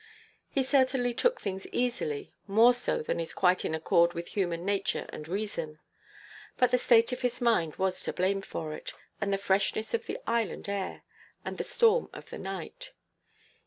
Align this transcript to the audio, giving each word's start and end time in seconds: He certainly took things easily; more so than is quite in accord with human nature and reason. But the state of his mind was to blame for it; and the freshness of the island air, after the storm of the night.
He 0.49 0.63
certainly 0.63 1.13
took 1.13 1.39
things 1.39 1.67
easily; 1.67 2.33
more 2.47 2.73
so 2.73 3.03
than 3.03 3.19
is 3.19 3.35
quite 3.35 3.63
in 3.63 3.75
accord 3.75 4.13
with 4.13 4.29
human 4.29 4.65
nature 4.65 5.05
and 5.09 5.27
reason. 5.27 5.77
But 6.57 6.71
the 6.71 6.79
state 6.79 7.11
of 7.13 7.21
his 7.21 7.39
mind 7.39 7.75
was 7.75 8.01
to 8.01 8.11
blame 8.13 8.41
for 8.41 8.73
it; 8.73 8.93
and 9.21 9.31
the 9.31 9.37
freshness 9.37 9.93
of 9.93 10.07
the 10.07 10.17
island 10.25 10.67
air, 10.67 11.03
after 11.45 11.57
the 11.57 11.63
storm 11.63 12.09
of 12.13 12.31
the 12.31 12.39
night. 12.39 12.93